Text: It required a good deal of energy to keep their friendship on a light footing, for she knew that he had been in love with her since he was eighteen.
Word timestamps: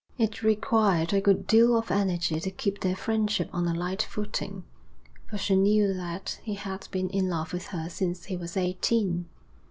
It 0.17 0.41
required 0.41 1.13
a 1.13 1.21
good 1.21 1.45
deal 1.45 1.77
of 1.77 1.91
energy 1.91 2.39
to 2.39 2.49
keep 2.49 2.79
their 2.79 2.95
friendship 2.95 3.51
on 3.53 3.67
a 3.67 3.73
light 3.75 4.01
footing, 4.01 4.63
for 5.29 5.37
she 5.37 5.55
knew 5.55 5.93
that 5.93 6.39
he 6.41 6.55
had 6.55 6.87
been 6.89 7.07
in 7.11 7.29
love 7.29 7.53
with 7.53 7.67
her 7.67 7.87
since 7.87 8.23
he 8.25 8.35
was 8.35 8.57
eighteen. 8.57 9.29